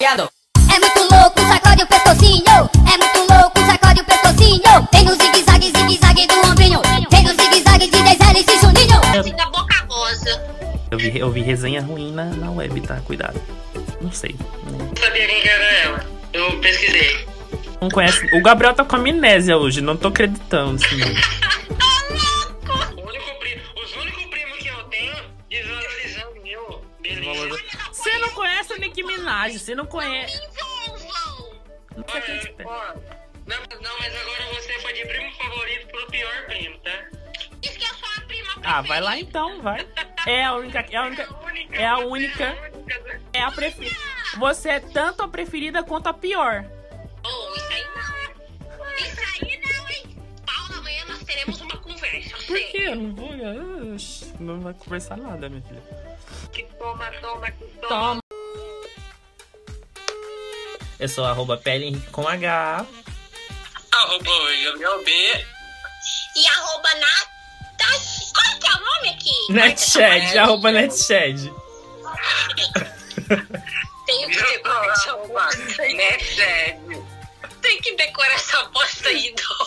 [0.00, 0.30] Viado.
[0.72, 2.70] É muito louco, sacode o pescocinho.
[2.86, 4.88] É muito louco, sacode o pescocinho.
[4.92, 6.80] Vem no zigue-zague, zigue-zague do ombrinho.
[7.10, 9.24] Vem no zigue-zague de 10 L e Juninho.
[9.24, 10.40] Fica boca rosa.
[10.92, 13.00] Eu vi, eu vi resenha ruim na, na web, tá?
[13.00, 13.40] Cuidado.
[14.00, 14.36] Não sei.
[14.70, 16.06] Não sabia quem que era ela.
[16.32, 17.26] Eu pesquisei.
[17.80, 18.24] Não conhece.
[18.36, 20.76] O Gabriel tá com amnésia hoje, não tô acreditando.
[20.76, 21.00] Assim,
[27.32, 27.62] Beleza.
[27.92, 30.40] Você não conhece a Nicki Minaj, você não conhece.
[31.96, 32.94] Não sei o que eu te ó,
[33.48, 37.08] não, não, mas agora você foi de primo favorito pro pior primo, tá?
[37.60, 39.88] Diz que eu sou a prima Ah, vai lá então, vai.
[40.26, 40.80] É a única.
[40.80, 41.28] É a única.
[41.72, 42.72] É a única.
[43.32, 43.96] É a preferida.
[44.36, 46.64] Você é tanto a preferida quanto a pior.
[52.88, 53.28] Eu não vou.
[54.40, 55.82] Não vai conversar nada, minha filha.
[56.50, 57.88] Que toma, toma, que toma.
[57.88, 58.20] Toma.
[60.98, 62.86] Eu sou arroba pele Henrique com H.
[63.92, 64.30] Arroba
[64.64, 65.10] Gabriel B.
[66.34, 68.32] E arroba Natasha.
[68.32, 69.52] Qual que é o nome aqui?
[69.52, 71.52] Netshed, arroba Netshed.
[74.06, 75.74] Tenho que decorar essa bosta.
[76.34, 77.06] Sério.
[77.60, 79.57] Tem que decorar essa bosta aí, Dó.